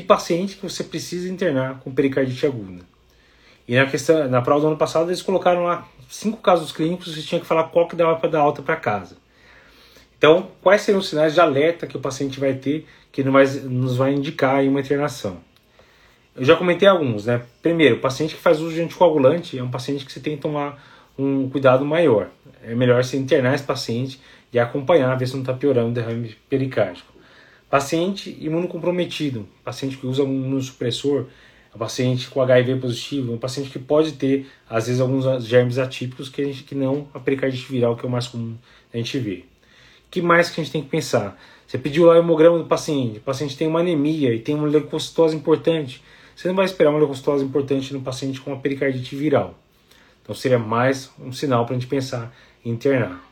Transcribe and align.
que 0.00 0.02
paciente 0.06 0.56
que 0.56 0.62
você 0.62 0.84
precisa 0.84 1.28
internar 1.28 1.80
com 1.80 1.92
pericardite 1.92 2.46
aguda. 2.46 2.82
E 3.66 3.74
na, 3.74 3.84
questão, 3.86 4.28
na 4.28 4.40
prova 4.40 4.60
do 4.60 4.66
ano 4.68 4.76
passado 4.76 5.08
eles 5.08 5.20
colocaram 5.20 5.64
lá 5.64 5.88
cinco 6.08 6.38
casos 6.38 6.70
clínicos 6.70 7.14
você 7.14 7.22
tinha 7.22 7.40
que 7.40 7.46
falar 7.46 7.64
qual 7.64 7.88
que 7.88 7.96
dava 7.96 8.16
para 8.16 8.30
dar 8.30 8.40
alta 8.40 8.62
para 8.62 8.76
casa. 8.76 9.16
Então, 10.16 10.50
quais 10.62 10.82
seriam 10.82 11.00
os 11.00 11.08
sinais 11.08 11.34
de 11.34 11.40
alerta 11.40 11.86
que 11.86 11.96
o 11.96 12.00
paciente 12.00 12.38
vai 12.38 12.54
ter 12.54 12.86
que 13.10 13.24
nos 13.24 13.96
vai 13.96 14.14
indicar 14.14 14.62
uma 14.64 14.80
internação? 14.80 15.38
Eu 16.34 16.44
já 16.44 16.54
comentei 16.54 16.86
alguns, 16.88 17.26
né? 17.26 17.42
Primeiro, 17.60 17.96
o 17.96 18.00
paciente 18.00 18.36
que 18.36 18.40
faz 18.40 18.60
uso 18.60 18.74
de 18.74 18.80
anticoagulante 18.80 19.58
é 19.58 19.62
um 19.62 19.70
paciente 19.70 20.06
que 20.06 20.12
você 20.12 20.20
tem 20.20 20.36
que 20.36 20.42
tomar 20.42 20.80
um 21.18 21.50
cuidado 21.50 21.84
maior. 21.84 22.28
É 22.62 22.74
melhor 22.74 23.02
você 23.02 23.16
internar 23.16 23.54
esse 23.54 23.64
paciente 23.64 24.20
e 24.52 24.58
acompanhar, 24.58 25.16
ver 25.16 25.26
se 25.26 25.34
não 25.34 25.40
está 25.40 25.52
piorando 25.52 25.90
o 25.90 25.92
derrame 25.92 26.36
pericárdico. 26.48 27.17
Paciente 27.70 28.36
imunocomprometido, 28.40 29.46
paciente 29.62 29.96
que 29.96 30.06
usa 30.06 30.22
um 30.22 30.34
imunossupressor, 30.34 31.26
paciente 31.78 32.28
com 32.28 32.42
HIV 32.42 32.76
positivo, 32.76 33.32
um 33.32 33.38
paciente 33.38 33.70
que 33.70 33.78
pode 33.78 34.12
ter, 34.12 34.46
às 34.68 34.86
vezes, 34.86 35.00
alguns 35.00 35.44
germes 35.44 35.78
atípicos 35.78 36.28
que, 36.28 36.42
a 36.42 36.44
gente, 36.44 36.64
que 36.64 36.74
não 36.74 37.08
a 37.14 37.20
pericardite 37.20 37.70
viral, 37.70 37.96
que 37.96 38.04
é 38.04 38.08
o 38.08 38.10
mais 38.10 38.26
comum 38.26 38.56
a 38.92 38.96
gente 38.96 39.18
ver. 39.18 39.48
O 40.06 40.10
que 40.10 40.20
mais 40.20 40.50
que 40.50 40.60
a 40.60 40.64
gente 40.64 40.72
tem 40.72 40.82
que 40.82 40.88
pensar? 40.88 41.40
Você 41.66 41.78
pediu 41.78 42.06
lá 42.06 42.14
o 42.14 42.18
hemograma 42.18 42.58
do 42.58 42.64
paciente, 42.64 43.18
o 43.18 43.20
paciente 43.20 43.56
tem 43.56 43.68
uma 43.68 43.80
anemia 43.80 44.34
e 44.34 44.40
tem 44.40 44.54
uma 44.54 44.66
leucocitose 44.66 45.36
importante. 45.36 46.02
Você 46.34 46.48
não 46.48 46.54
vai 46.54 46.64
esperar 46.64 46.90
uma 46.90 46.98
leucocitose 46.98 47.44
importante 47.44 47.92
no 47.92 48.00
paciente 48.00 48.40
com 48.40 48.50
uma 48.52 48.60
pericardite 48.60 49.14
viral. 49.14 49.54
Então 50.22 50.34
seria 50.34 50.58
mais 50.58 51.10
um 51.18 51.32
sinal 51.32 51.64
para 51.64 51.76
a 51.76 51.78
gente 51.78 51.88
pensar 51.88 52.34
em 52.64 52.70
internar. 52.70 53.22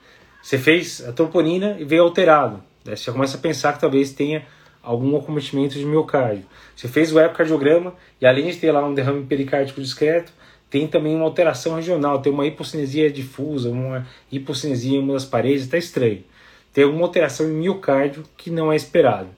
Você 0.42 0.58
fez 0.58 1.06
a 1.06 1.12
troponina 1.12 1.76
e 1.78 1.84
veio 1.84 2.02
alterado. 2.02 2.62
Né? 2.86 2.96
Você 2.96 3.04
já 3.04 3.12
começa 3.12 3.36
a 3.36 3.40
pensar 3.40 3.72
que 3.72 3.80
talvez 3.80 4.12
tenha 4.12 4.46
algum 4.82 5.16
acometimento 5.16 5.74
de 5.74 5.84
miocárdio. 5.84 6.44
Você 6.74 6.86
fez 6.86 7.12
o 7.12 7.18
ecocardiograma 7.18 7.94
e 8.20 8.26
além 8.26 8.48
de 8.50 8.56
ter 8.56 8.70
lá 8.70 8.86
um 8.86 8.94
derrame 8.94 9.26
pericárdico 9.26 9.80
discreto, 9.80 10.32
tem 10.70 10.86
também 10.86 11.14
uma 11.14 11.24
alteração 11.24 11.74
regional, 11.74 12.20
tem 12.20 12.32
uma 12.32 12.46
hipocinesia 12.46 13.10
difusa, 13.10 13.70
uma 13.70 14.06
hipocinesia 14.30 14.96
em 14.96 15.02
uma 15.02 15.14
das 15.14 15.24
paredes, 15.24 15.62
está 15.62 15.76
estranho. 15.76 16.24
Tem 16.72 16.84
alguma 16.84 17.04
alteração 17.04 17.46
em 17.46 17.52
miocárdio 17.52 18.24
que 18.36 18.50
não 18.50 18.72
é 18.72 18.76
esperado. 18.76 19.28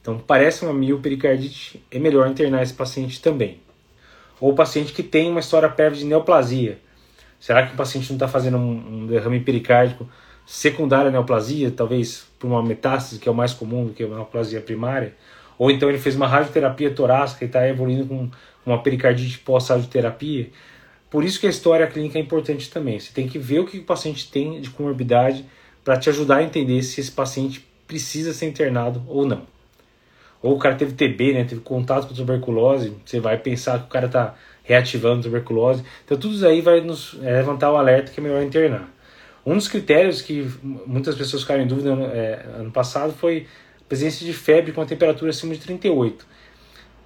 Então, 0.00 0.18
parece 0.18 0.64
uma 0.64 0.74
miopericardite, 0.74 1.82
é 1.90 1.98
melhor 1.98 2.28
internar 2.28 2.62
esse 2.62 2.74
paciente 2.74 3.20
também. 3.20 3.60
Ou 4.40 4.52
o 4.52 4.54
paciente 4.54 4.92
que 4.92 5.02
tem 5.02 5.30
uma 5.30 5.40
história 5.40 5.68
prévia 5.68 5.98
de 5.98 6.04
neoplasia. 6.04 6.78
Será 7.40 7.66
que 7.66 7.74
o 7.74 7.76
paciente 7.76 8.08
não 8.10 8.16
está 8.16 8.28
fazendo 8.28 8.58
um, 8.58 9.02
um 9.02 9.06
derrame 9.06 9.40
pericárdico 9.40 10.08
secundária 10.46 11.10
neoplasia, 11.10 11.70
talvez 11.70 12.26
por 12.38 12.48
uma 12.48 12.62
metástase, 12.62 13.20
que 13.20 13.28
é 13.28 13.32
o 13.32 13.34
mais 13.34 13.52
comum 13.52 13.86
do 13.86 13.92
que 13.92 14.02
a 14.02 14.08
neoplasia 14.08 14.60
primária, 14.60 15.14
ou 15.58 15.70
então 15.70 15.88
ele 15.88 15.98
fez 15.98 16.16
uma 16.16 16.26
radioterapia 16.26 16.90
torácica 16.90 17.44
e 17.44 17.46
está 17.46 17.66
evoluindo 17.68 18.06
com 18.06 18.30
uma 18.66 18.82
pericardite 18.82 19.38
pós-radioterapia. 19.38 20.48
Por 21.10 21.24
isso 21.24 21.38
que 21.38 21.46
a 21.46 21.50
história 21.50 21.86
clínica 21.86 22.18
é 22.18 22.20
importante 22.20 22.68
também. 22.70 22.98
Você 22.98 23.12
tem 23.12 23.28
que 23.28 23.38
ver 23.38 23.60
o 23.60 23.66
que 23.66 23.78
o 23.78 23.84
paciente 23.84 24.30
tem 24.30 24.60
de 24.60 24.70
comorbidade 24.70 25.44
para 25.84 25.96
te 25.96 26.08
ajudar 26.08 26.38
a 26.38 26.42
entender 26.42 26.82
se 26.82 27.00
esse 27.00 27.12
paciente 27.12 27.64
precisa 27.86 28.32
ser 28.32 28.46
internado 28.46 29.02
ou 29.06 29.26
não. 29.26 29.42
Ou 30.42 30.56
o 30.56 30.58
cara 30.58 30.74
teve 30.74 30.92
TB, 30.92 31.32
né, 31.32 31.44
teve 31.44 31.60
contato 31.60 32.08
com 32.08 32.14
tuberculose, 32.14 32.94
você 33.04 33.20
vai 33.20 33.38
pensar 33.38 33.78
que 33.78 33.86
o 33.86 33.88
cara 33.88 34.06
está 34.06 34.34
reativando 34.62 35.22
tuberculose. 35.22 35.84
Então 36.04 36.18
tudo 36.18 36.34
isso 36.34 36.46
aí 36.46 36.60
vai 36.60 36.80
nos 36.80 37.16
é, 37.22 37.32
levantar 37.32 37.70
o 37.70 37.76
alerta 37.76 38.10
que 38.10 38.20
é 38.20 38.22
melhor 38.22 38.42
internar. 38.42 38.93
Um 39.46 39.56
dos 39.56 39.68
critérios 39.68 40.22
que 40.22 40.48
muitas 40.62 41.14
pessoas 41.14 41.42
ficaram 41.42 41.62
em 41.62 41.66
dúvida 41.66 41.90
é, 41.90 42.46
ano 42.58 42.70
passado 42.70 43.12
foi 43.12 43.46
a 43.80 43.84
presença 43.88 44.24
de 44.24 44.32
febre 44.32 44.72
com 44.72 44.80
a 44.80 44.86
temperatura 44.86 45.30
acima 45.30 45.54
de 45.54 45.60
38. 45.60 46.26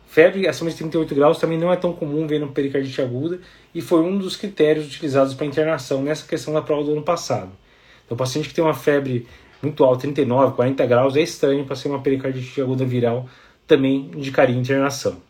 Febre 0.07 0.49
acima 0.49 0.71
de 0.71 0.77
38 0.77 1.15
graus 1.15 1.39
também 1.39 1.59
não 1.59 1.73
é 1.73 1.77
tão 1.77 1.93
comum 1.93 2.27
ver 2.27 2.39
no 2.39 2.49
pericardite 2.49 3.03
aguda 3.03 3.41
e 3.75 3.83
foi 3.83 4.01
um 4.01 4.17
dos 4.17 4.37
critérios 4.37 4.87
utilizados 4.87 5.35
para 5.35 5.45
internação 5.45 6.03
nessa 6.03 6.27
questão 6.27 6.55
da 6.55 6.63
prova 6.63 6.85
do 6.85 6.93
ano 6.93 7.03
passado. 7.03 7.51
Então, 8.05 8.15
o 8.15 8.19
paciente 8.19 8.49
que 8.49 8.55
tem 8.55 8.65
uma 8.65 8.73
febre 8.73 9.27
muito 9.61 9.85
alta, 9.85 10.03
39, 10.03 10.55
40 10.55 10.87
graus, 10.87 11.17
é 11.17 11.21
estranho 11.21 11.65
para 11.65 11.77
ser 11.77 11.89
uma 11.89 12.01
pericardite 12.01 12.61
aguda 12.61 12.85
viral, 12.85 13.29
também 13.67 14.11
indicaria 14.15 14.57
internação. 14.57 15.21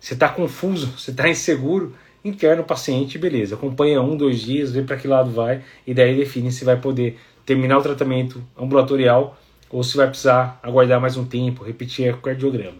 Você 0.00 0.14
está 0.14 0.28
confuso, 0.28 0.94
você 0.98 1.10
está 1.10 1.28
inseguro, 1.28 1.94
interna 2.24 2.62
o 2.62 2.64
paciente, 2.64 3.18
beleza, 3.18 3.54
acompanha 3.54 4.00
um, 4.02 4.16
dois 4.16 4.40
dias, 4.40 4.72
vê 4.72 4.82
para 4.82 4.96
que 4.96 5.08
lado 5.08 5.30
vai 5.30 5.62
e 5.86 5.94
daí 5.94 6.16
define 6.16 6.52
se 6.52 6.64
vai 6.64 6.76
poder 6.76 7.18
terminar 7.44 7.78
o 7.78 7.82
tratamento 7.82 8.42
ambulatorial 8.58 9.38
ou 9.70 9.82
se 9.82 9.96
vai 9.96 10.08
precisar 10.08 10.58
aguardar 10.62 11.00
mais 11.00 11.16
um 11.16 11.24
tempo, 11.24 11.64
repetir 11.64 12.12
o 12.12 12.18
cardiograma. 12.18 12.78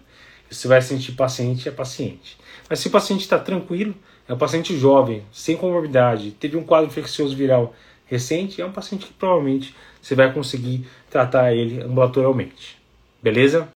Se 0.50 0.66
vai 0.66 0.82
sentir 0.82 1.12
paciente, 1.12 1.68
é 1.68 1.72
paciente. 1.72 2.36
Mas 2.68 2.80
se 2.80 2.88
o 2.88 2.90
paciente 2.90 3.20
está 3.20 3.38
tranquilo, 3.38 3.94
é 4.28 4.34
um 4.34 4.38
paciente 4.38 4.76
jovem, 4.76 5.22
sem 5.32 5.56
comorbidade, 5.56 6.32
teve 6.32 6.56
um 6.56 6.62
quadro 6.62 6.88
infeccioso 6.88 7.36
viral 7.36 7.74
recente, 8.06 8.60
é 8.60 8.66
um 8.66 8.72
paciente 8.72 9.06
que 9.06 9.12
provavelmente 9.12 9.74
você 10.02 10.14
vai 10.14 10.32
conseguir 10.32 10.86
tratar 11.08 11.52
ele 11.52 11.80
ambulatorialmente. 11.82 12.78
Beleza? 13.22 13.68